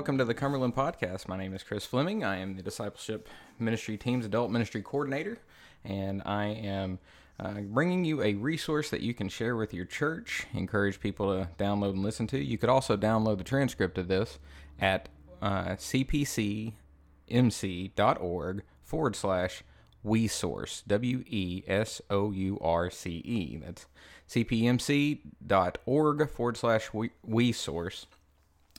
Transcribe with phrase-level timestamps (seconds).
[0.00, 1.28] welcome to the Cumberland Podcast.
[1.28, 2.24] My name is Chris Fleming.
[2.24, 3.28] I am the Discipleship
[3.58, 5.36] Ministry Team's Adult Ministry Coordinator,
[5.84, 6.98] and I am
[7.38, 11.50] uh, bringing you a resource that you can share with your church, encourage people to
[11.62, 12.42] download and listen to.
[12.42, 14.38] You could also download the transcript of this
[14.80, 15.10] at
[15.42, 16.72] uh, cpcmc.org
[18.82, 19.62] forward slash
[20.02, 23.60] WeSource, W E S O U R C E.
[23.62, 23.84] That's
[24.30, 28.06] cpmc.org forward slash WeSource.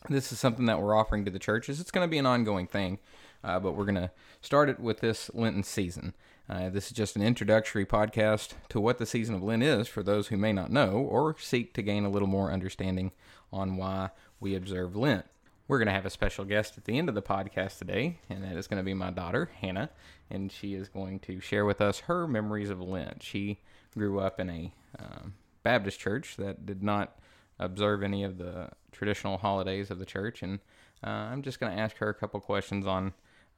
[0.10, 1.80] This is something that we're offering to the churches.
[1.80, 2.98] It's going to be an ongoing thing,
[3.44, 4.12] uh, but we're going to
[4.42, 6.14] start it with this Lenten season.
[6.50, 10.02] Uh, this is just an introductory podcast to what the season of Lent is for
[10.02, 13.12] those who may not know or seek to gain a little more understanding
[13.54, 14.10] on why
[14.40, 15.26] we observe Lent.
[15.68, 18.44] We're going to have a special guest at the end of the podcast today, and
[18.44, 19.92] that is going to be my daughter, Hannah,
[20.30, 23.24] and she is going to share with us her memories of Lent.
[23.24, 23.60] She
[23.94, 27.18] grew up in a um, Baptist church that did not
[27.62, 30.44] observe any of the traditional holidays of the church.
[30.44, 30.60] And
[31.04, 33.14] uh, I'm just going to ask her a couple questions on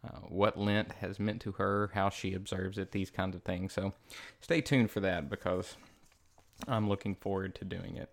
[0.05, 3.73] uh, what Lent has meant to her, how she observes it, these kinds of things.
[3.73, 3.93] So
[4.41, 5.77] stay tuned for that because
[6.67, 8.09] I'm looking forward to doing it.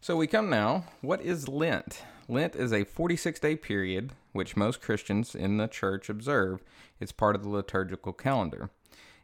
[0.00, 0.84] So we come now.
[1.02, 2.02] What is Lent?
[2.28, 6.62] Lent is a 46 day period which most Christians in the church observe.
[6.98, 8.70] It's part of the liturgical calendar.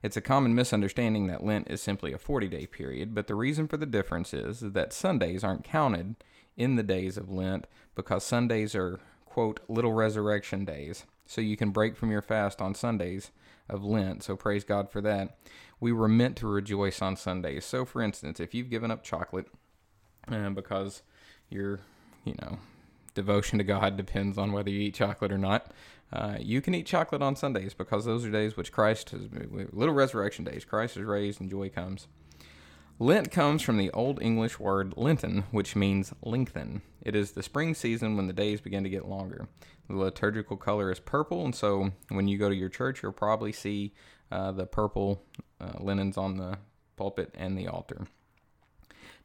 [0.06, 3.66] It's a common misunderstanding that Lent is simply a 40 day period, but the reason
[3.66, 6.14] for the difference is that Sundays aren't counted
[6.56, 11.06] in the days of Lent because Sundays are, quote, little resurrection days.
[11.26, 13.32] So you can break from your fast on Sundays
[13.68, 14.22] of Lent.
[14.22, 15.38] So praise God for that.
[15.80, 17.64] We were meant to rejoice on Sundays.
[17.64, 19.48] So, for instance, if you've given up chocolate
[20.28, 21.02] uh, because
[21.50, 21.80] your,
[22.24, 22.58] you know,
[23.16, 25.72] devotion to God depends on whether you eat chocolate or not,
[26.12, 29.22] uh, you can eat chocolate on Sundays because those are days which Christ has,
[29.72, 30.64] little resurrection days.
[30.64, 32.06] Christ is raised and joy comes.
[32.98, 36.80] Lent comes from the Old English word Lenten, which means lengthen.
[37.02, 39.48] It is the spring season when the days begin to get longer.
[39.88, 43.52] The liturgical color is purple, and so when you go to your church, you'll probably
[43.52, 43.92] see
[44.32, 45.22] uh, the purple
[45.60, 46.58] uh, linens on the
[46.96, 48.06] pulpit and the altar.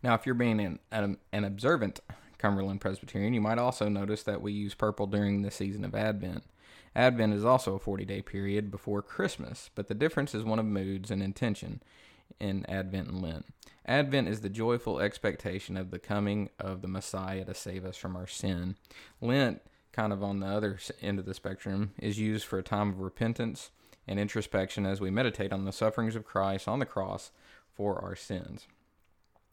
[0.03, 2.01] Now, if you're being an, an, an observant
[2.37, 6.43] Cumberland Presbyterian, you might also notice that we use purple during the season of Advent.
[6.95, 10.65] Advent is also a 40 day period before Christmas, but the difference is one of
[10.65, 11.81] moods and intention
[12.39, 13.45] in Advent and Lent.
[13.85, 18.15] Advent is the joyful expectation of the coming of the Messiah to save us from
[18.15, 18.75] our sin.
[19.19, 22.89] Lent, kind of on the other end of the spectrum, is used for a time
[22.89, 23.71] of repentance
[24.07, 27.31] and introspection as we meditate on the sufferings of Christ on the cross
[27.73, 28.67] for our sins.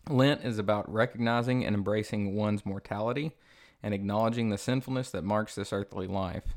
[0.08, 3.32] Lent is about recognizing and embracing one's mortality
[3.82, 6.56] and acknowledging the sinfulness that marks this earthly life.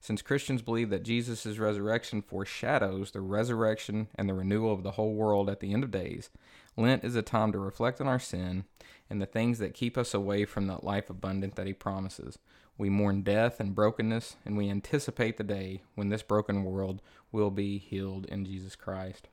[0.00, 5.14] Since Christians believe that Jesus' resurrection foreshadows the resurrection and the renewal of the whole
[5.14, 6.30] world at the end of days,
[6.76, 8.64] Lent is a time to reflect on our sin
[9.10, 12.38] and the things that keep us away from that life abundant that He promises.
[12.76, 17.50] We mourn death and brokenness, and we anticipate the day when this broken world will
[17.50, 19.26] be healed in Jesus Christ.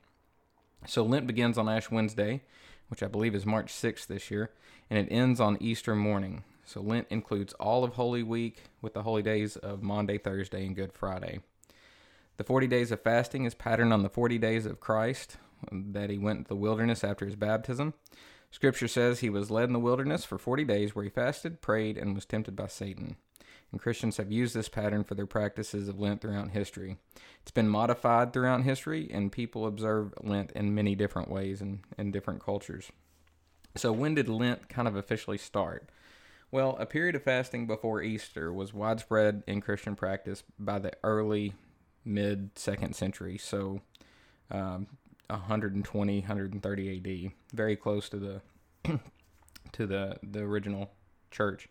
[0.88, 2.42] So Lent begins on Ash Wednesday,
[2.90, 4.52] which I believe is March 6th this year,
[4.90, 6.44] and it ends on Easter morning.
[6.66, 10.76] So Lent includes all of Holy Week with the holy days of Maundy, Thursday, and
[10.76, 11.40] Good Friday.
[12.38, 15.38] The 40 days of fasting is patterned on the 40 days of Christ
[15.72, 17.94] that he went into the wilderness after his baptism.
[18.52, 21.98] Scripture says he was led in the wilderness for 40 days where he fasted, prayed,
[21.98, 23.16] and was tempted by Satan.
[23.72, 26.97] And Christians have used this pattern for their practices of Lent throughout history.
[27.42, 32.12] It's been modified throughout history, and people observe Lent in many different ways and in
[32.12, 32.92] different cultures.
[33.76, 35.90] So, when did Lent kind of officially start?
[36.56, 41.54] Well, a period of fasting before Easter was widespread in Christian practice by the early
[42.06, 43.82] mid second century, so
[44.50, 44.88] um,
[45.28, 48.42] 120, 130 AD, very close to the
[49.74, 50.92] to the the original
[51.30, 51.68] church.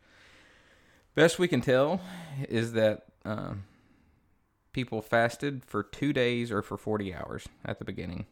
[1.15, 2.03] Best we can tell
[2.51, 3.65] is that um,
[4.75, 8.27] people fasted for two days or for 40 hours at the beginning,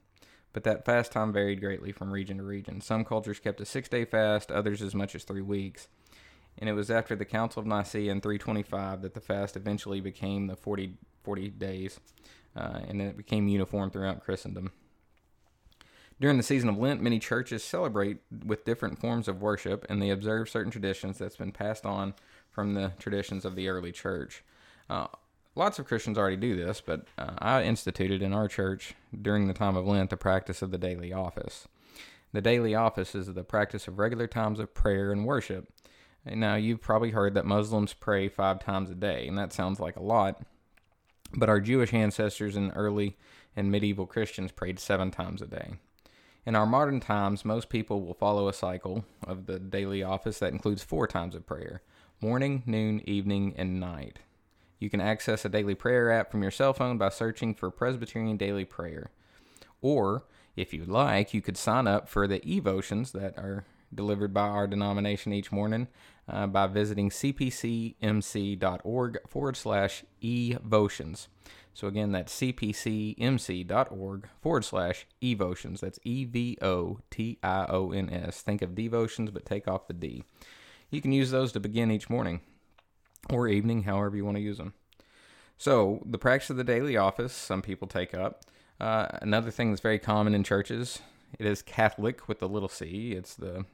[0.53, 2.83] but that fast time varied greatly from region to region.
[2.83, 5.89] Some cultures kept a six day fast, others as much as three weeks
[6.59, 10.47] and it was after the Council of Nicaea in 325 that the fast eventually became
[10.47, 12.01] the 40, 40 days,
[12.57, 14.71] uh, and then it became uniform throughout Christendom.
[16.21, 20.11] During the season of Lent, many churches celebrate with different forms of worship, and they
[20.11, 22.15] observe certain traditions that's been passed on
[22.49, 24.45] from the traditions of the early church.
[24.89, 25.09] Uh,
[25.57, 29.55] lots of Christians already do this, but uh, I instituted in our church during the
[29.55, 31.67] time of Lent the practice of the daily office.
[32.33, 35.73] The daily office is the practice of regular times of prayer and worship.
[36.25, 39.97] Now, you've probably heard that Muslims pray five times a day, and that sounds like
[39.97, 40.43] a lot.
[41.35, 43.17] But our Jewish ancestors and early
[43.57, 45.75] and medieval Christians prayed seven times a day.
[46.45, 50.53] In our modern times, most people will follow a cycle of the daily office that
[50.53, 51.83] includes four times of prayer
[52.21, 54.21] morning, noon, evening, and night.
[54.79, 58.37] You can access a daily prayer app from your cell phone by searching for Presbyterian
[58.37, 59.11] Daily Prayer.
[59.81, 60.25] Or,
[60.55, 64.67] if you'd like, you could sign up for the evotions that are delivered by our
[64.67, 65.89] denomination each morning
[66.29, 67.99] uh, by visiting cpcmc.org
[69.29, 71.29] forward slash evotions.
[71.75, 75.81] So again, that's cpcmc.org forward slash evotions.
[75.81, 78.43] That's E V O T I O N S.
[78.43, 80.25] Think of devotions, but take off the D.
[80.91, 82.43] You can use those to begin each morning
[83.31, 84.75] or evening, however you want to use them.
[85.57, 88.43] So, the practice of the daily office, some people take up.
[88.81, 91.01] Uh, another thing that's very common in churches,
[91.39, 93.65] it is Catholic with the little c, it's the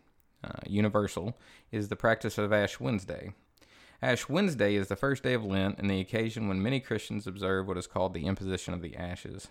[0.44, 1.36] uh, universal,
[1.72, 3.32] is the practice of Ash Wednesday.
[4.00, 7.66] Ash Wednesday is the first day of Lent and the occasion when many Christians observe
[7.66, 9.48] what is called the imposition of the ashes.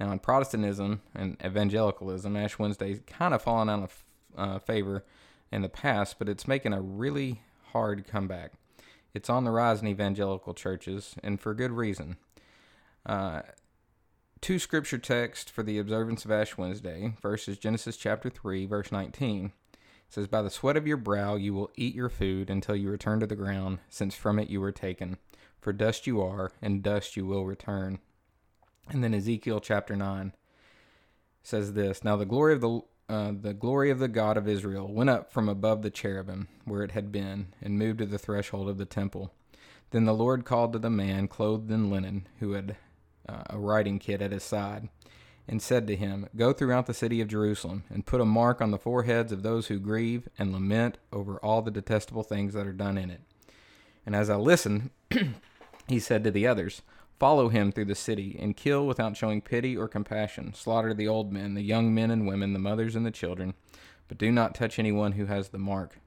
[0.00, 4.04] Now, in Protestantism and evangelicalism, Ash Wednesday kind of fallen out of
[4.36, 5.04] uh, favor
[5.52, 7.42] in the past, but it's making a really
[7.72, 8.52] hard comeback.
[9.12, 12.16] It's on the rise in evangelical churches, and for good reason.
[13.06, 13.42] Uh,
[14.40, 17.14] two scripture texts for the observance of Ash Wednesday.
[17.20, 19.52] First is Genesis chapter 3, verse 19.
[20.08, 23.20] Says, By the sweat of your brow you will eat your food until you return
[23.20, 25.18] to the ground, since from it you were taken.
[25.60, 27.98] For dust you are, and dust you will return.
[28.88, 30.32] And then Ezekiel chapter 9
[31.42, 34.90] says this Now the glory of the uh, the glory of the God of Israel
[34.90, 38.68] went up from above the cherubim where it had been, and moved to the threshold
[38.68, 39.30] of the temple.
[39.90, 42.76] Then the Lord called to the man clothed in linen, who had
[43.28, 44.88] uh, a writing kit at his side,
[45.46, 48.70] and said to him, Go throughout the city of Jerusalem, and put a mark on
[48.70, 52.72] the foreheads of those who grieve and lament over all the detestable things that are
[52.72, 53.20] done in it.
[54.06, 54.90] And as I listened,
[55.88, 56.82] he said to the others,
[57.18, 60.52] Follow him through the city, and kill without showing pity or compassion.
[60.54, 63.54] Slaughter the old men, the young men and women, the mothers and the children,
[64.08, 65.98] but do not touch anyone who has the mark.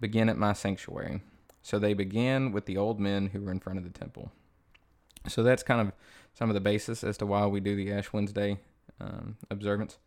[0.00, 1.22] Begin at my sanctuary.
[1.62, 4.30] So they began with the old men who were in front of the temple.
[5.26, 5.92] So that's kind of
[6.34, 8.58] some of the basis as to why we do the Ash Wednesday
[9.00, 9.98] um, observance.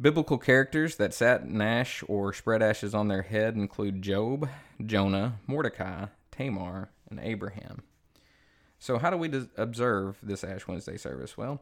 [0.00, 4.48] Biblical characters that sat in ash or spread ashes on their head include Job,
[4.84, 7.82] Jonah, Mordecai, Tamar, and Abraham.
[8.78, 11.36] So, how do we observe this Ash Wednesday service?
[11.36, 11.60] Well,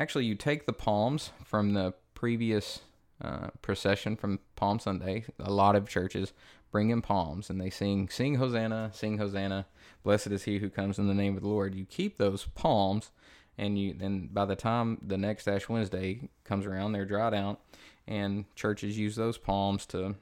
[0.00, 2.80] actually, you take the palms from the previous
[3.22, 5.24] uh, procession from Palm Sunday.
[5.38, 6.32] A lot of churches
[6.72, 9.66] bring in palms and they sing, Sing Hosanna, Sing Hosanna,
[10.06, 11.74] Blessed is he who comes in the name of the Lord.
[11.74, 13.10] You keep those palms,
[13.58, 17.60] and you then by the time the next Ash Wednesday comes around, they're dried out,
[18.06, 20.14] and churches use those palms to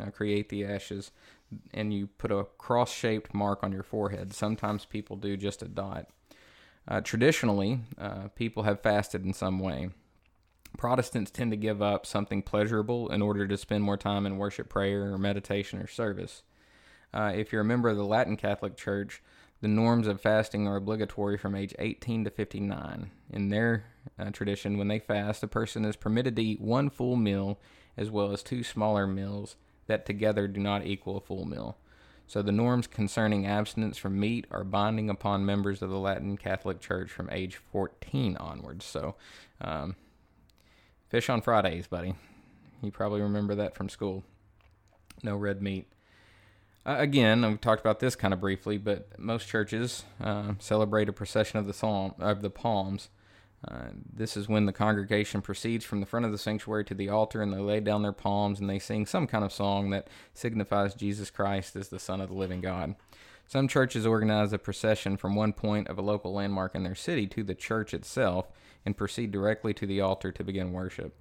[0.00, 1.10] uh, create the ashes
[1.72, 4.32] and you put a cross shaped mark on your forehead.
[4.32, 6.08] Sometimes people do just a dot.
[6.86, 9.90] Uh, traditionally, uh, people have fasted in some way.
[10.76, 14.68] Protestants tend to give up something pleasurable in order to spend more time in worship,
[14.68, 16.42] prayer, or meditation or service.
[17.12, 19.22] Uh, if you're a member of the Latin Catholic Church,
[19.62, 23.10] the norms of fasting are obligatory from age 18 to 59.
[23.30, 23.84] In their
[24.18, 27.58] uh, tradition, when they fast, a person is permitted to eat one full meal
[27.96, 29.54] as well as two smaller meals
[29.86, 31.78] that together do not equal a full meal.
[32.26, 36.80] So the norms concerning abstinence from meat are binding upon members of the Latin Catholic
[36.80, 38.84] Church from age 14 onwards.
[38.84, 39.14] So,
[39.60, 39.94] um,
[41.08, 42.14] fish on Fridays, buddy.
[42.82, 44.24] You probably remember that from school.
[45.22, 45.86] No red meat.
[46.84, 51.12] Uh, again, I've talked about this kind of briefly, but most churches uh, celebrate a
[51.12, 53.08] procession of the psalm of the palms
[53.66, 57.08] uh, this is when the congregation proceeds from the front of the sanctuary to the
[57.08, 60.08] altar and they lay down their palms and they sing some kind of song that
[60.34, 62.96] signifies Jesus Christ as the Son of the living God.
[63.46, 67.26] Some churches organize a procession from one point of a local landmark in their city
[67.28, 68.48] to the church itself
[68.84, 71.14] and proceed directly to the altar to begin worship.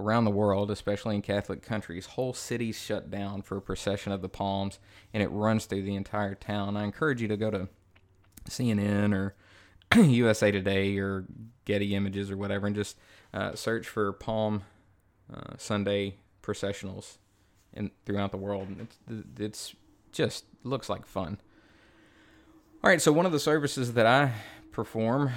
[0.00, 4.22] Around the world, especially in Catholic countries, whole cities shut down for a procession of
[4.22, 4.78] the palms
[5.12, 6.74] and it runs through the entire town.
[6.76, 7.68] I encourage you to go to
[8.48, 9.34] CNN or
[10.02, 11.26] USA Today or
[11.66, 12.96] Getty Images or whatever, and just
[13.34, 14.62] uh, search for Palm
[15.32, 17.18] uh, Sunday processionals
[17.74, 18.68] in throughout the world.
[18.68, 19.74] And It's, it's
[20.12, 21.38] just looks like fun.
[22.82, 24.32] All right, so one of the services that I
[24.72, 25.32] perform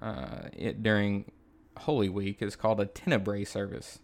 [0.00, 1.30] uh, it, during
[1.78, 3.98] Holy Week is called a Tenebrae service.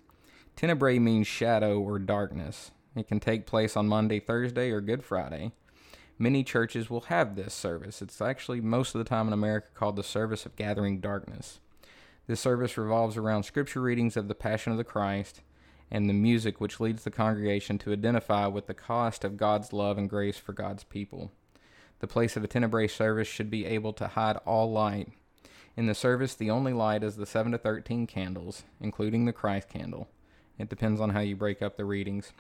[0.56, 2.72] Tenebrae means shadow or darkness.
[2.96, 5.52] It can take place on Monday, Thursday, or Good Friday
[6.18, 8.02] many churches will have this service.
[8.02, 11.60] It's actually most of the time in America called the Service of Gathering Darkness.
[12.26, 15.40] This service revolves around scripture readings of the Passion of the Christ
[15.90, 19.96] and the music which leads the congregation to identify with the cost of God's love
[19.96, 21.32] and grace for God's people.
[22.00, 25.08] The place of a tenebrae service should be able to hide all light.
[25.78, 29.68] In the service, the only light is the 7 to 13 candles, including the Christ
[29.68, 30.08] candle.
[30.58, 32.32] It depends on how you break up the readings.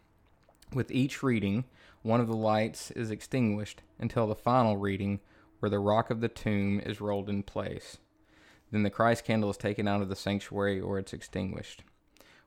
[0.74, 1.62] With each reading,
[2.02, 5.20] one of the lights is extinguished until the final reading,
[5.60, 7.98] where the rock of the tomb is rolled in place.
[8.72, 11.84] Then the Christ candle is taken out of the sanctuary or it's extinguished.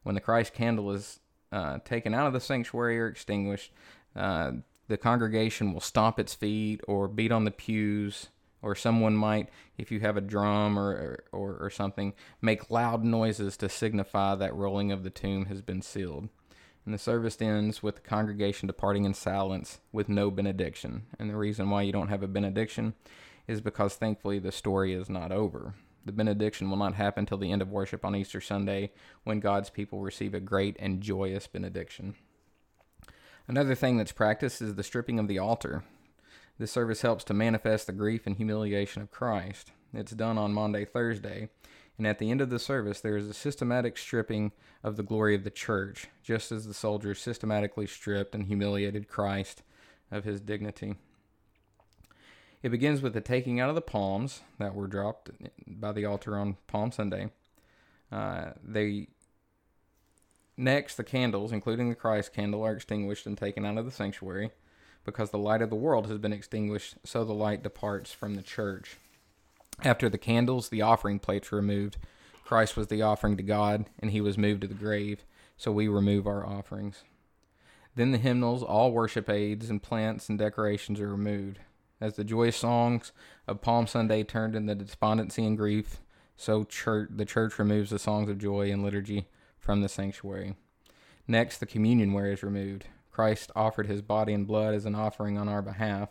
[0.03, 1.21] When the Christ candle is
[1.53, 3.71] uh, taken out of the sanctuary or extinguished,
[4.13, 4.51] uh,
[4.89, 8.27] the congregation will stomp its feet or beat on the pews,
[8.61, 13.57] or someone might, if you have a drum or, or, or something, make loud noises
[13.57, 16.29] to signify that rolling of the tomb has been sealed.
[16.85, 21.03] And the service ends with the congregation departing in silence with no benediction.
[21.19, 22.95] And the reason why you don't have a benediction
[23.47, 25.75] is because thankfully the story is not over.
[26.05, 28.91] The benediction will not happen till the end of worship on Easter Sunday
[29.23, 32.15] when God's people receive a great and joyous benediction.
[33.47, 35.83] Another thing that's practiced is the stripping of the altar.
[36.58, 39.72] This service helps to manifest the grief and humiliation of Christ.
[39.93, 41.50] It's done on Maundy, Thursday,
[41.98, 44.51] and at the end of the service there is a systematic stripping
[44.84, 49.63] of the glory of the church, just as the soldiers systematically stripped and humiliated Christ
[50.12, 50.96] of his dignity.
[52.63, 55.31] It begins with the taking out of the palms that were dropped
[55.67, 57.31] by the altar on Palm Sunday.
[58.12, 59.08] Uh, they
[60.58, 64.51] next the candles, including the Christ candle, are extinguished and taken out of the sanctuary,
[65.03, 66.96] because the light of the world has been extinguished.
[67.03, 68.98] So the light departs from the church.
[69.84, 71.98] After the candles, the offering plates were removed.
[72.43, 75.24] Christ was the offering to God, and he was moved to the grave.
[75.58, 77.03] So we remove our offerings.
[77.96, 81.60] Then the hymnals, all worship aids, and plants and decorations are removed.
[82.00, 83.12] As the joyous songs
[83.48, 86.01] of Palm Sunday turned into despondency and grief,
[86.36, 89.27] so church, the church removes the songs of joy and liturgy
[89.60, 90.55] from the sanctuary.
[91.27, 92.86] Next, the communion ware is removed.
[93.11, 96.09] Christ offered his body and blood as an offering on our behalf,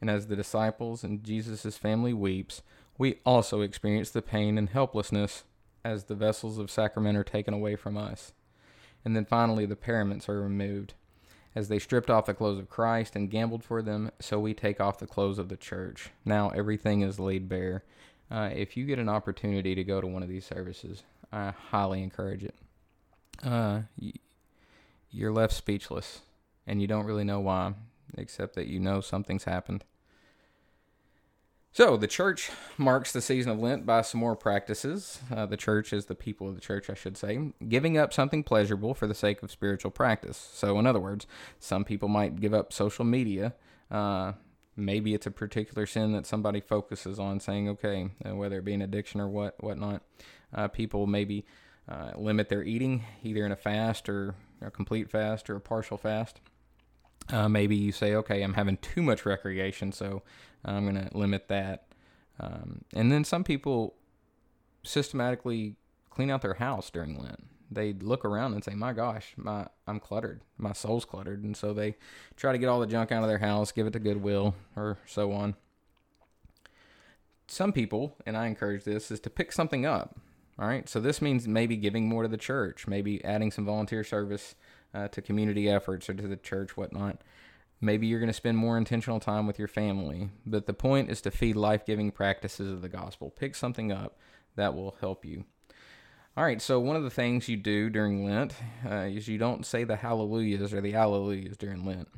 [0.00, 2.62] and as the disciples and Jesus' family weeps,
[2.98, 5.44] we also experience the pain and helplessness
[5.84, 8.32] as the vessels of sacrament are taken away from us.
[9.04, 10.94] And then finally, the paraments are removed.
[11.54, 14.80] As they stripped off the clothes of Christ and gambled for them, so we take
[14.80, 16.10] off the clothes of the church.
[16.24, 17.82] Now everything is laid bare.
[18.30, 21.02] Uh, if you get an opportunity to go to one of these services,
[21.32, 22.54] I highly encourage it.
[23.42, 23.80] Uh,
[25.10, 26.20] you're left speechless,
[26.70, 27.74] and you don't really know why,
[28.16, 29.84] except that you know something's happened.
[31.72, 35.20] So, the church marks the season of Lent by some more practices.
[35.34, 38.44] Uh, the church is the people of the church, I should say, giving up something
[38.44, 40.50] pleasurable for the sake of spiritual practice.
[40.52, 41.26] So, in other words,
[41.58, 43.54] some people might give up social media.
[43.90, 44.34] Uh,
[44.76, 48.74] maybe it's a particular sin that somebody focuses on, saying, okay, uh, whether it be
[48.74, 50.02] an addiction or what whatnot.
[50.54, 51.44] Uh, people maybe
[51.88, 55.96] uh, limit their eating, either in a fast or a complete fast or a partial
[55.96, 56.40] fast.
[57.32, 60.22] Uh, maybe you say, okay, I'm having too much recreation, so
[60.64, 61.86] I'm going to limit that.
[62.38, 63.94] Um, and then some people
[64.82, 65.76] systematically
[66.08, 67.44] clean out their house during Lent.
[67.70, 70.40] They look around and say, "My gosh, my I'm cluttered.
[70.58, 71.96] My soul's cluttered," and so they
[72.36, 74.98] try to get all the junk out of their house, give it to Goodwill, or
[75.06, 75.54] so on.
[77.46, 80.16] Some people, and I encourage this, is to pick something up.
[80.58, 84.02] All right, so this means maybe giving more to the church, maybe adding some volunteer
[84.02, 84.56] service
[84.94, 87.22] uh, to community efforts or to the church, whatnot.
[87.80, 91.20] Maybe you're going to spend more intentional time with your family, but the point is
[91.22, 93.30] to feed life giving practices of the gospel.
[93.30, 94.18] Pick something up
[94.56, 95.44] that will help you.
[96.36, 98.54] All right, so one of the things you do during Lent
[98.88, 102.08] uh, is you don't say the hallelujahs or the alleluias during Lent.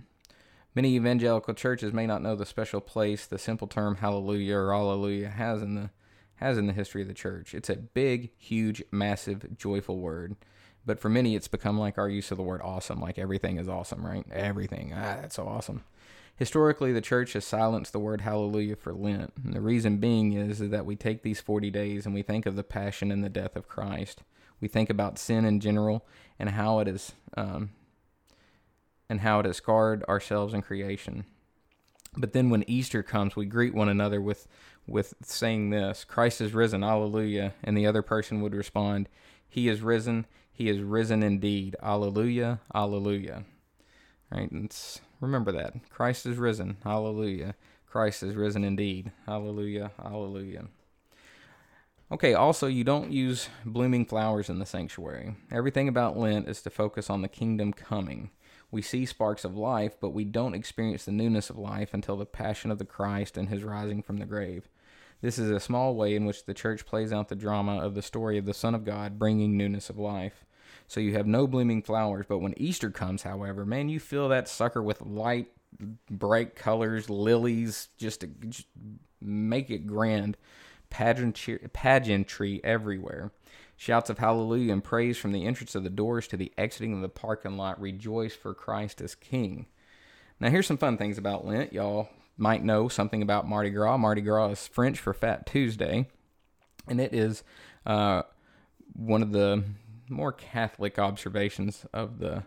[0.75, 5.29] Many evangelical churches may not know the special place the simple term hallelujah or alleluia
[5.29, 5.91] has in the
[6.37, 7.55] has in the history of the church.
[7.55, 10.37] It's a big, huge, massive, joyful word.
[10.85, 13.69] But for many, it's become like our use of the word awesome, like everything is
[13.69, 14.25] awesome, right?
[14.33, 14.93] Everything.
[14.95, 15.85] Ah, that's so awesome.
[16.35, 19.33] Historically, the church has silenced the word hallelujah for Lent.
[19.45, 22.57] And the reason being is, that we take these 40 days and we think of
[22.57, 24.23] the passion and the death of Christ.
[24.61, 26.05] We think about sin in general
[26.39, 27.71] and how it is um,
[29.09, 31.27] and how it has scarred ourselves and creation.
[32.17, 34.47] But then when Easter comes, we greet one another with
[34.87, 37.55] with saying this, Christ is risen, hallelujah.
[37.63, 39.09] and the other person would respond,
[39.49, 41.77] He is risen, he is risen indeed.
[41.83, 43.45] Alleluia, alleluia.
[44.31, 44.51] Right?
[44.51, 44.75] And
[45.21, 45.75] remember that.
[45.91, 46.77] Christ is risen.
[46.85, 47.55] Hallelujah.
[47.87, 49.13] Christ is risen indeed.
[49.27, 50.69] Hallelujah, hallelujah.
[52.11, 55.35] Okay, also, you don't use blooming flowers in the sanctuary.
[55.51, 58.31] Everything about Lent is to focus on the kingdom coming.
[58.71, 62.25] We see sparks of life, but we don't experience the newness of life until the
[62.25, 64.69] passion of the Christ and his rising from the grave.
[65.23, 68.03] This is a small way in which the church plays out the drama of the
[68.03, 70.45] story of the Son of God bringing newness of life.
[70.89, 74.49] So you have no blooming flowers, but when Easter comes, however, man, you fill that
[74.49, 75.47] sucker with light,
[76.11, 78.67] bright colors, lilies, just to just
[79.21, 80.37] make it grand.
[80.91, 83.31] Pageantry, pageantry everywhere.
[83.77, 87.01] Shouts of hallelujah and praise from the entrance of the doors to the exiting of
[87.01, 87.81] the parking lot.
[87.81, 89.67] Rejoice for Christ as King.
[90.41, 91.73] Now, here's some fun things about Lent.
[91.73, 93.97] Y'all might know something about Mardi Gras.
[93.97, 96.09] Mardi Gras is French for Fat Tuesday,
[96.89, 97.43] and it is
[97.87, 98.23] uh,
[98.95, 99.65] one of the
[100.09, 102.45] more Catholic observations of the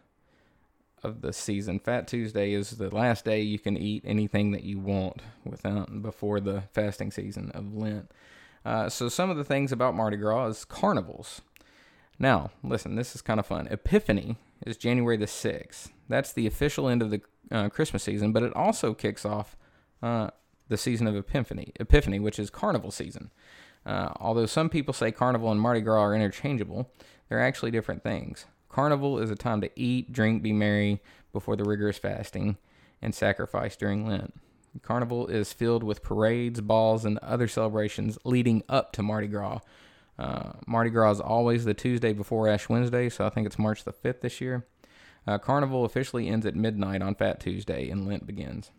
[1.03, 1.79] of the season.
[1.79, 6.39] Fat Tuesday is the last day you can eat anything that you want without before
[6.39, 8.11] the fasting season of Lent.
[8.65, 11.41] Uh, so some of the things about Mardi Gras is carnivals.
[12.17, 13.67] Now, listen, this is kind of fun.
[13.67, 15.89] Epiphany is January the 6th.
[16.09, 19.55] That's the official end of the uh, Christmas season, but it also kicks off
[20.05, 20.29] uh,
[20.67, 23.31] the season of Epiphany, Epiphany, which is carnival season.
[23.85, 26.91] Uh, although some people say carnival and Mardi Gras are interchangeable,
[27.27, 28.45] they're actually different things.
[28.69, 31.01] Carnival is a time to eat, drink, be merry
[31.33, 32.57] before the rigorous fasting
[33.01, 34.33] and sacrifice during Lent.
[34.83, 39.59] Carnival is filled with parades, balls, and other celebrations leading up to Mardi Gras.
[40.19, 43.83] Uh, Mardi Gras is always the Tuesday before Ash Wednesday, so I think it's March
[43.83, 44.67] the 5th this year.
[45.25, 48.71] Uh, Carnival officially ends at midnight on Fat Tuesday, and Lent begins.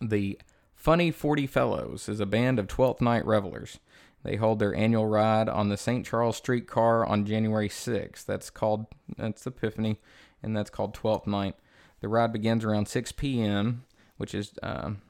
[0.00, 0.38] The
[0.74, 3.80] Funny 40 Fellows is a band of 12th night revelers.
[4.22, 6.06] They hold their annual ride on the St.
[6.06, 8.24] Charles streetcar on January 6th.
[8.24, 8.86] That's called
[9.16, 10.00] that's Epiphany,
[10.42, 11.56] and that's called 12th night.
[12.00, 13.84] The ride begins around 6 p.m.,
[14.16, 15.02] which is um,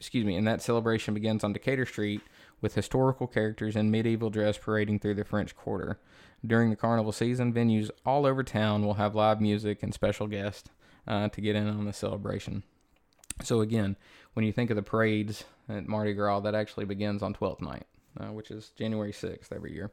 [0.00, 2.22] excuse me, and that celebration begins on Decatur Street
[2.62, 5.98] with historical characters in medieval dress parading through the French Quarter.
[6.46, 10.70] During the carnival season, venues all over town will have live music and special guests
[11.06, 12.62] uh, to get in on the celebration.
[13.42, 13.96] So again,
[14.34, 17.86] when you think of the parades at Mardi Gras, that actually begins on 12th night,
[18.18, 19.90] uh, which is January 6th every year.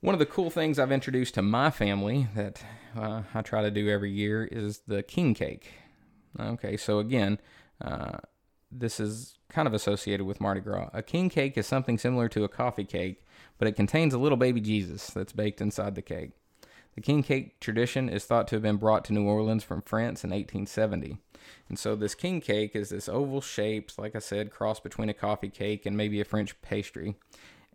[0.00, 2.62] One of the cool things I've introduced to my family that
[2.96, 5.72] uh, I try to do every year is the king cake.
[6.38, 7.40] Okay, so again,
[7.80, 8.18] uh,
[8.70, 10.90] this is kind of associated with Mardi Gras.
[10.92, 13.24] A king cake is something similar to a coffee cake,
[13.58, 16.30] but it contains a little baby Jesus that's baked inside the cake.
[16.94, 20.22] The king cake tradition is thought to have been brought to New Orleans from France
[20.22, 21.18] in 1870.
[21.68, 25.14] And so this king cake is this oval shape, like I said, cross between a
[25.14, 27.16] coffee cake and maybe a French pastry.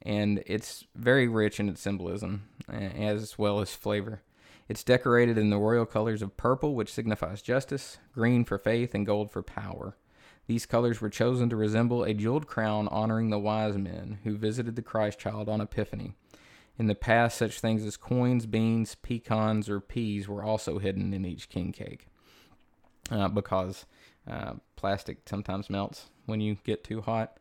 [0.02, 4.22] And it's very rich in its symbolism as well as flavor.
[4.68, 9.06] It's decorated in the royal colors of purple, which signifies justice, green for faith, and
[9.06, 9.98] gold for power.
[10.48, 14.76] These colors were chosen to resemble a jeweled crown honoring the wise men who visited
[14.76, 16.14] the Christ child on Epiphany.
[16.78, 21.26] In the past, such things as coins, beans, pecans, or peas were also hidden in
[21.26, 22.08] each king cake
[23.12, 23.86] uh, because
[24.30, 27.38] uh, plastic sometimes melts when you get too hot.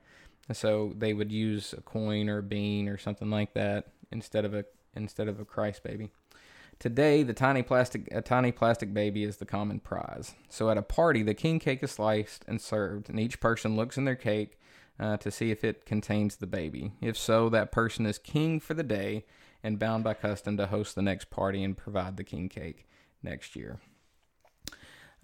[0.52, 4.54] So they would use a coin or a bean or something like that instead of
[4.54, 6.10] a instead of a Christ baby.
[6.78, 10.34] Today, the tiny plastic a tiny plastic baby is the common prize.
[10.48, 13.96] So at a party, the king cake is sliced and served, and each person looks
[13.96, 14.58] in their cake
[14.98, 16.92] uh, to see if it contains the baby.
[17.00, 19.24] If so, that person is king for the day
[19.62, 22.88] and bound by custom to host the next party and provide the king cake
[23.22, 23.78] next year.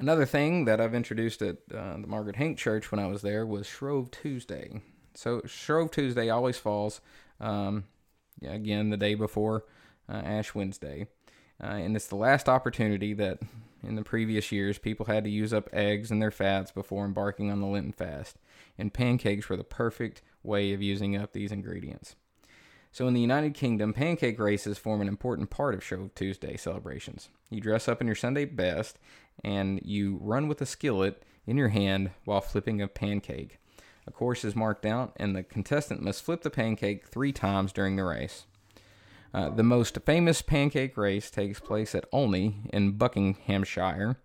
[0.00, 3.44] Another thing that I've introduced at uh, the Margaret Hank Church when I was there
[3.44, 4.80] was Shrove Tuesday.
[5.14, 7.00] So Shrove Tuesday always falls,
[7.40, 7.84] um,
[8.40, 9.64] again, the day before
[10.08, 11.08] uh, Ash Wednesday.
[11.60, 13.40] Uh, and it's the last opportunity that
[13.82, 17.50] in the previous years people had to use up eggs and their fats before embarking
[17.50, 18.36] on the Lenten fast.
[18.78, 22.14] And pancakes were the perfect way of using up these ingredients.
[22.90, 27.28] So, in the United Kingdom, pancake races form an important part of Shrove Tuesday celebrations.
[27.50, 28.98] You dress up in your Sunday best
[29.44, 33.58] and you run with a skillet in your hand while flipping a pancake.
[34.06, 37.96] A course is marked out, and the contestant must flip the pancake three times during
[37.96, 38.46] the race.
[39.34, 44.16] Uh, the most famous pancake race takes place at Olney in Buckinghamshire.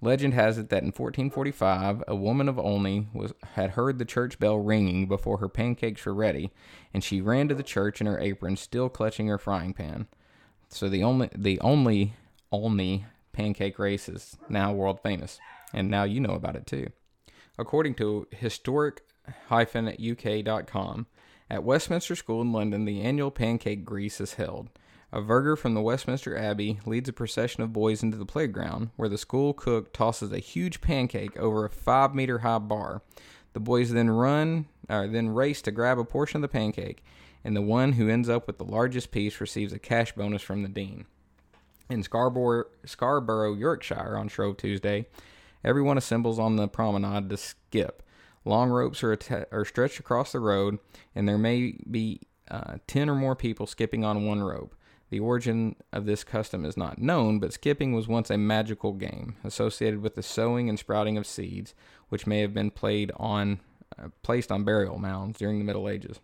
[0.00, 4.38] Legend has it that in 1445, a woman of Olney was, had heard the church
[4.38, 6.52] bell ringing before her pancakes were ready,
[6.92, 10.06] and she ran to the church in her apron, still clutching her frying pan.
[10.68, 12.14] So the only the only
[12.52, 15.38] Olney pancake race is now world famous,
[15.74, 16.86] and now you know about it too.
[17.58, 21.06] According to historic-uk.com,
[21.50, 24.70] at Westminster School in London, the annual pancake grease is held.
[25.12, 29.08] A verger from the Westminster Abbey leads a procession of boys into the playground, where
[29.08, 33.02] the school cook tosses a huge pancake over a five meter high bar.
[33.52, 37.04] The boys then run, or then race to grab a portion of the pancake,
[37.44, 40.62] and the one who ends up with the largest piece receives a cash bonus from
[40.62, 41.06] the dean.
[41.90, 45.06] In Scarborough, Scarborough Yorkshire, on Shrove Tuesday,
[45.62, 48.02] everyone assembles on the promenade to skip.
[48.44, 50.78] Long ropes are, att- are stretched across the road,
[51.14, 52.20] and there may be
[52.50, 54.74] uh, 10 or more people skipping on one rope.
[55.10, 59.36] The origin of this custom is not known, but skipping was once a magical game
[59.44, 61.74] associated with the sowing and sprouting of seeds,
[62.08, 63.60] which may have been played on,
[63.98, 66.18] uh, placed on burial mounds during the Middle Ages.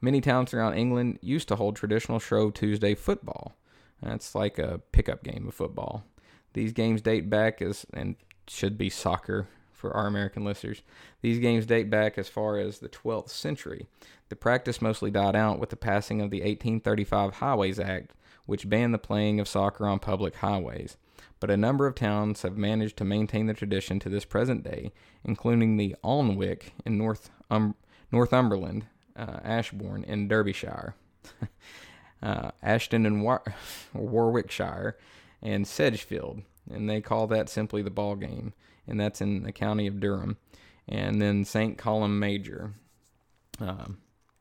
[0.00, 3.56] Many towns around England used to hold traditional Shrove Tuesday football.
[4.02, 6.04] That's like a pickup game of football.
[6.52, 8.16] These games date back as and
[8.48, 10.82] should be soccer for our American listeners.
[11.20, 13.86] These games date back as far as the 12th century.
[14.28, 18.12] The practice mostly died out with the passing of the 1835 Highways Act,
[18.46, 20.96] which banned the playing of soccer on public highways.
[21.38, 24.92] But a number of towns have managed to maintain the tradition to this present day,
[25.24, 27.74] including the Alnwick in North um,
[28.10, 30.94] Northumberland, uh, Ashbourne in Derbyshire,
[32.22, 33.44] uh, Ashton in War-
[33.94, 34.96] Warwickshire,
[35.42, 38.52] and Sedgefield, and they call that simply the ball game,
[38.86, 40.36] and that's in the county of Durham,
[40.88, 41.76] and then St.
[41.78, 42.74] Columb Major.
[43.60, 43.98] Um,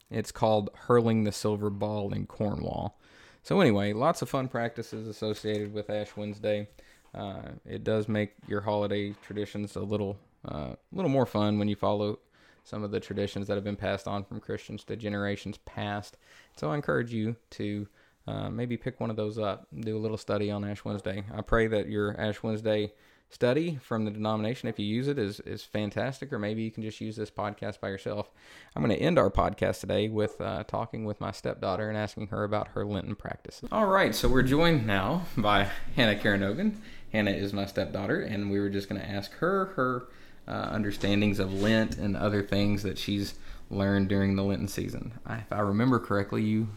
[0.10, 3.00] it's called hurling the silver ball in Cornwall.
[3.44, 6.68] So anyway, lots of fun practices associated with Ash Wednesday.
[7.14, 11.76] Uh, it does make your holiday traditions a little, uh, little more fun when you
[11.76, 12.20] follow
[12.64, 16.18] some of the traditions that have been passed on from Christians to generations past.
[16.56, 17.88] So I encourage you to
[18.28, 21.24] uh, maybe pick one of those up, do a little study on Ash Wednesday.
[21.34, 22.94] I pray that your Ash Wednesday
[23.30, 26.84] study from the denomination, if you use it, is is fantastic, or maybe you can
[26.84, 28.32] just use this podcast by yourself.
[28.76, 32.28] I'm going to end our podcast today with uh, talking with my stepdaughter and asking
[32.28, 33.70] her about her Lenten practices.
[33.72, 36.78] All right, so we're joined now by Hannah Caranogan.
[37.12, 40.08] Hannah is my stepdaughter, and we were just going to ask her her
[40.48, 43.36] uh, understandings of Lent and other things that she's
[43.70, 45.14] learned during the Lenten season.
[45.26, 46.68] I, if I remember correctly, you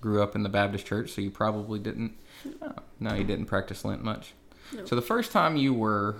[0.00, 2.12] grew up in the Baptist church, so you probably didn't.
[2.62, 4.34] Oh, no, you didn't practice Lent much.
[4.72, 4.84] No.
[4.84, 6.16] So the first time you were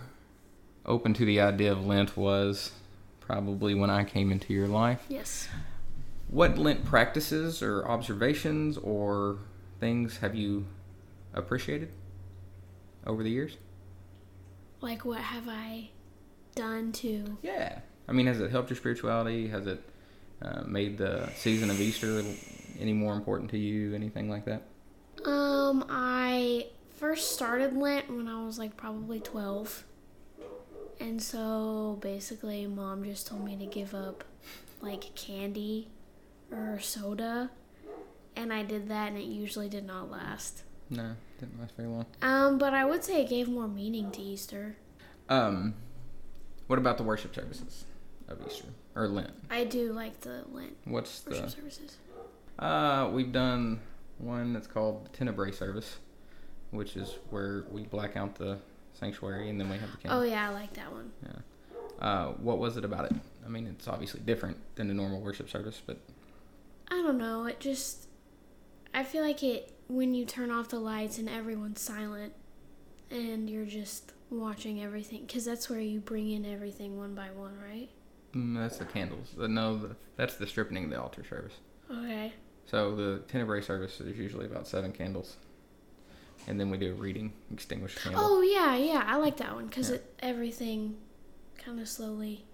[0.85, 2.73] open to the idea of Lent was
[3.21, 5.05] probably when I came into your life.
[5.09, 5.49] Yes.
[6.29, 9.39] What Lent practices or observations or
[9.81, 10.67] things have you
[11.35, 11.91] appreciated
[13.07, 13.57] over the years?
[14.81, 15.91] Like what have I
[16.55, 17.39] done to?
[17.43, 17.81] Yeah.
[18.09, 19.49] I mean, has it helped your spirituality?
[19.49, 19.83] Has it
[20.47, 22.23] uh, made the season of Easter
[22.79, 23.95] any more important to you?
[23.95, 24.63] Anything like that?
[25.25, 29.85] Um, I first started Lent when I was like probably 12.
[31.01, 34.25] And so basically, mom just told me to give up
[34.81, 35.89] like candy
[36.51, 37.51] or soda.
[38.35, 40.63] And I did that, and it usually did not last.
[40.91, 42.07] No, didn't last very long.
[42.23, 44.77] Um, but I would say it gave more meaning to Easter.
[45.29, 45.75] Um,
[46.67, 47.85] what about the worship services
[48.29, 49.33] of Easter or Lent?
[49.51, 50.77] I do like the Lent.
[50.85, 51.99] What's worship the services?
[52.59, 53.81] Uh, we've done
[54.19, 55.99] one that's called the Tenebrae service,
[56.71, 58.59] which is where we black out the
[58.95, 60.21] sanctuary and then we have the candle.
[60.21, 61.13] Oh yeah, I like that one.
[61.23, 62.05] Yeah.
[62.05, 63.13] Uh, what was it about it?
[63.45, 65.99] I mean, it's obviously different than the normal worship service, but
[66.91, 67.45] I don't know.
[67.45, 68.09] It just
[68.95, 72.33] I feel like it when you turn off the lights and everyone's silent
[73.11, 77.57] and you're just watching everything because that's where you bring in everything one by one,
[77.61, 77.89] right?
[78.37, 79.35] Mm, that's the candles.
[79.41, 81.55] Uh, no, the, that's the stripping of the altar service.
[81.91, 82.33] Okay.
[82.67, 85.37] So the Tenebrae service is usually about seven candles,
[86.47, 88.23] and then we do a reading, extinguish the candle.
[88.23, 89.97] Oh yeah, yeah, I like that one because yeah.
[89.97, 90.97] it everything
[91.57, 92.45] kind of slowly.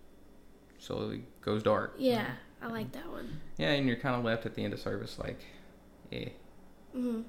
[0.79, 1.95] Slowly goes dark.
[1.99, 2.27] Yeah,
[2.61, 3.41] I like that one.
[3.57, 5.41] Yeah, and you're kind of left at the end of service like,
[6.11, 6.29] yeah.
[6.95, 7.25] Mhm.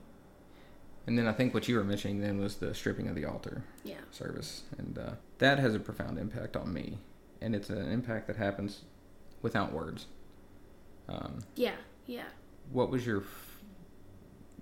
[1.08, 3.64] And then I think what you were mentioning then was the stripping of the altar
[3.84, 4.02] yeah.
[4.12, 6.98] service, and uh, that has a profound impact on me,
[7.44, 8.82] and it's an impact that happens
[9.42, 10.08] without words.
[11.10, 11.76] Um, yeah,
[12.08, 12.24] yeah.
[12.72, 13.24] What was your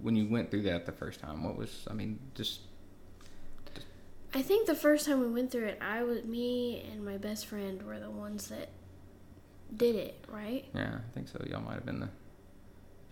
[0.02, 1.44] when you went through that the first time?
[1.44, 2.62] What was I mean, just,
[3.74, 3.86] just.
[4.34, 7.46] I think the first time we went through it, I was me and my best
[7.46, 8.70] friend were the ones that
[9.76, 10.66] did it, right?
[10.74, 11.42] Yeah, I think so.
[11.50, 12.10] Y'all might have been the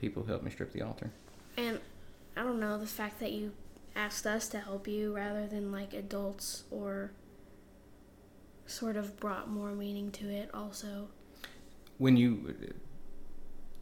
[0.01, 1.12] people who helped me strip the altar.
[1.55, 1.79] And
[2.36, 3.51] I don't know, the fact that you
[3.95, 7.12] asked us to help you rather than like adults or
[8.69, 11.08] sort of brought more meaning to it also.
[11.97, 12.55] When you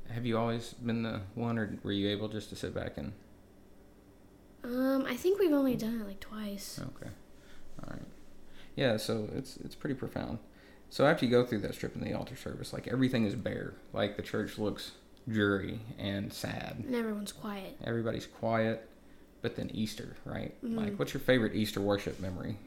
[0.09, 3.11] have you always been the one or were you able just to sit back and
[4.63, 6.79] um I think we've only done it like twice.
[6.79, 7.11] Okay.
[7.83, 8.07] All right.
[8.75, 10.39] Yeah, so it's it's pretty profound.
[10.89, 13.73] So after you go through that strip in the altar service, like everything is bare.
[13.93, 14.91] Like the church looks
[15.27, 16.83] dreary and sad.
[16.85, 17.77] And everyone's quiet.
[17.83, 18.89] Everybody's quiet.
[19.41, 20.55] But then Easter, right?
[20.63, 20.77] Mm-hmm.
[20.77, 22.57] Like, what's your favorite Easter worship memory?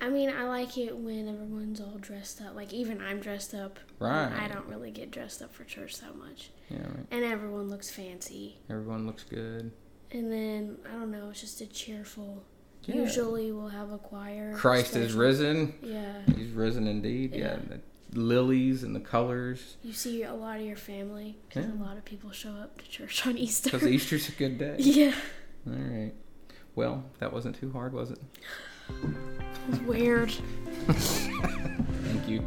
[0.00, 2.54] I mean, I like it when everyone's all dressed up.
[2.54, 3.78] Like, even I'm dressed up.
[3.98, 4.32] Right.
[4.32, 6.50] I don't really get dressed up for church that much.
[6.70, 7.06] Yeah, right.
[7.10, 8.56] And everyone looks fancy.
[8.70, 9.72] Everyone looks good.
[10.12, 12.42] And then, I don't know, it's just a cheerful.
[12.84, 12.96] Yeah.
[12.96, 14.54] Usually we'll have a choir.
[14.56, 15.74] Christ is risen.
[15.82, 16.22] Yeah.
[16.34, 17.34] He's risen indeed.
[17.34, 17.58] Yeah.
[17.70, 17.76] yeah
[18.10, 19.76] The lilies and the colors.
[19.82, 21.74] You see a lot of your family because yeah.
[21.74, 23.70] a lot of people show up to church on Easter.
[23.70, 24.76] Because Easter's a good day.
[24.78, 25.14] Yeah.
[25.66, 26.12] All right.
[26.74, 28.18] Well, that wasn't too hard, was it?
[29.66, 30.30] It was weird.
[30.88, 32.42] Thank you.